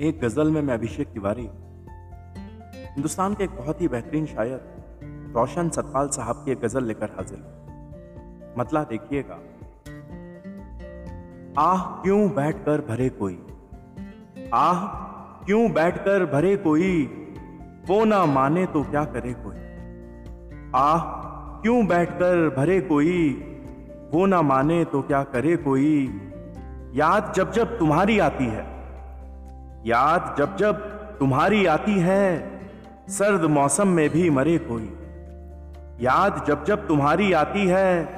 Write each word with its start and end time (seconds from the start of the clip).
एक 0.00 0.20
गज़ल 0.20 0.50
में 0.50 0.62
मैं 0.62 0.74
अभिषेक 0.74 1.08
तिवारी 1.08 1.48
हिंदुस्तान 2.74 3.34
के 3.34 3.44
एक 3.44 3.50
बहुत 3.50 3.80
ही 3.80 3.88
बेहतरीन 3.88 4.26
शायर, 4.26 4.60
रोशन 5.36 5.68
सतपाल 5.68 6.08
साहब 6.08 6.42
की 6.44 6.52
एक 6.52 6.60
गज़ल 6.60 6.84
लेकर 6.84 7.06
हाजिर। 7.06 8.54
मतला 8.58 8.84
देखिएगा। 8.84 9.34
आह, 11.62 12.02
क्यों 12.02 12.30
बैठकर 12.30 12.80
भरे 12.80 13.08
कोई? 13.08 13.46
आह, 14.54 14.86
क्यों 15.44 15.72
बैठकर 15.72 16.26
भरे 16.26 16.56
कोई? 16.56 17.04
वो 17.88 18.04
ना 18.04 18.26
माने 18.26 18.66
तो 18.66 18.82
क्या 18.82 19.04
करे 19.04 19.32
कोई? 19.32 19.56
आह, 20.74 20.98
क्यों 21.62 21.86
बैठकर 21.86 22.54
भरे 22.56 22.80
कोई? 22.80 23.30
वो 24.14 24.26
ना 24.26 24.42
माने 24.42 24.84
तो 24.84 25.02
क्या 25.02 25.22
करे 25.22 25.56
कोई? 25.56 26.20
याद 26.94 27.32
जब 27.36 27.52
जब 27.52 27.78
तुम्हारी 27.78 28.18
आती 28.18 28.46
है 28.46 28.77
याद 29.86 30.34
जब 30.38 30.56
जब 30.56 30.72
तुम्हारी 31.18 31.66
आती 31.66 31.98
है, 31.98 32.50
सर्द 33.08 33.42
मौसम 33.42 33.88
में 33.88 34.10
भी 34.10 34.30
मरे 34.30 34.58
कोई। 34.58 34.92
याद 36.00 36.44
जब 36.48 36.64
जब 36.64 36.88
तुम्हारी 36.88 37.32
आती 37.32 37.66
है, 37.66 38.08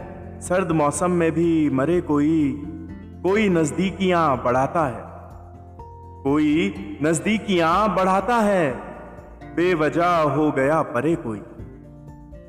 सर्द 0.41 0.73
मौसम 0.73 1.11
में 1.11 1.33
भी 1.33 1.71
मरे 1.71 2.01
कोई। 2.01 2.63
कोई 3.23 3.49
नजदीकियाँ 3.49 4.43
बढ़ाता 4.45 4.87
है। 4.87 5.03
कोई 6.23 6.75
नजदीकियाँ 7.03 7.95
बढ़ाता 7.95 8.37
है, 8.37 8.73
बेवजह 9.57 10.17
हो 10.17 10.51
गया 10.51 10.83
परे 10.83 11.15
कोई। 11.15 11.43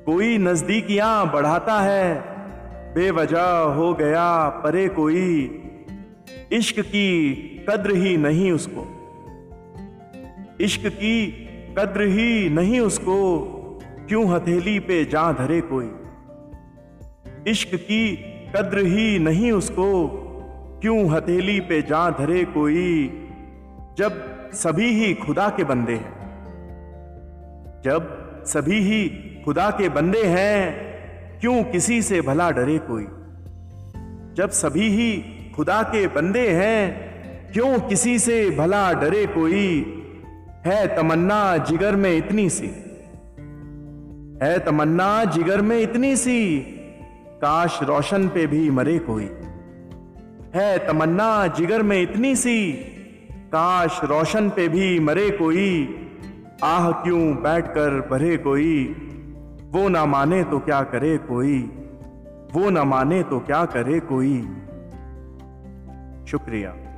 कोई 0.05 0.37
नजदीकियाँ 0.37 1.31
बढ़ाता 1.31 1.79
है, 1.79 2.23
बेवजह 2.93 3.51
हो 3.51 3.93
गया 3.93 4.49
परे 4.49 4.87
कोई। 4.87 5.57
इश्क 6.51 6.79
की 6.79 7.31
कद्र 7.69 7.91
ही 7.91 8.17
नहीं 8.17 8.51
उसको। 8.51 9.00
इश्क 10.61 10.87
की 10.87 11.27
कद्र 11.77 12.01
ही 12.01 12.49
नहीं 12.49 12.79
उसको, 12.79 13.39
क्यों 14.07 14.29
हथेली 14.29 14.79
पे 14.79 15.05
जा 15.05 15.31
धरे 15.31 15.61
कोई? 15.61 15.91
इश्क 17.47 17.75
की 17.75 18.15
कद्र 18.55 18.77
ही 18.77 19.19
नहीं 19.19 19.51
उसको, 19.51 20.07
क्यों 20.81 21.09
हथेली 21.09 21.59
पे 21.59 21.81
जा 21.81 22.09
धरे 22.09 22.45
कोई? 22.45 23.05
जब 23.97 24.39
सभी 24.53 24.87
ही 24.87 25.13
खुदा 25.13 25.49
के 25.49 25.63
बंदे 25.63 25.93
हैं। 25.93 26.13
जब 27.85 28.21
सभी 28.45 28.79
ही 28.79 29.09
खुदा 29.45 29.69
के 29.69 29.89
बंदे 29.89 30.23
हैं, 30.23 30.91
क्यों 31.39 31.63
किसी 31.63 32.01
से 32.01 32.21
भला 32.21 32.51
डरे 32.51 32.77
कोई? 32.77 33.03
जब 34.35 34.49
सभी 34.49 34.89
ही 34.89 35.17
खुदा 35.55 35.83
के 35.83 36.07
बंदे 36.07 36.49
हैं, 36.49 37.11
क्यों 37.51 37.79
किसी 37.79 38.19
से 38.19 38.49
भला 38.49 38.93
डरे 38.93 39.25
कोई? 39.25 39.97
है 40.65 40.95
तमन्ना 40.95 41.57
जिगर 41.57 41.95
में 41.95 42.17
इतनी 42.17 42.49
सी। 42.49 42.67
है 44.43 44.59
तमन्ना 44.65 45.25
जिगर 45.25 45.61
में 45.61 45.79
इतनी 45.79 46.15
सी। 46.15 46.59
काश 47.41 47.79
रोशन 47.83 48.27
पे 48.27 48.47
भी 48.47 48.69
मरे 48.69 48.99
कोई। 48.99 49.29
है 50.55 50.87
तमन्ना 50.87 51.47
जिगर 51.47 51.81
में 51.81 52.01
इतनी 52.01 52.35
सी। 52.35 52.71
काश 53.31 54.01
रोशन 54.03 54.49
पे 54.49 54.67
भी 54.67 54.99
मरे 54.99 55.31
कोई। 55.31 55.97
आह, 56.63 56.91
क्यों 56.91 57.35
बैठकर 57.35 58.07
भरे 58.11 58.37
कोई। 58.37 58.95
वो 59.71 59.89
ना 59.89 60.05
माने 60.05 60.43
तो 60.43 60.59
क्या 60.59 60.83
करे 60.83 61.17
कोई। 61.17 61.59
वो 62.53 62.69
ना 62.69 62.83
माने 62.83 63.23
तो 63.23 63.39
क्या 63.39 63.65
करे 63.65 63.99
कोई। 63.99 64.37
शुक्रिया। 66.27 66.90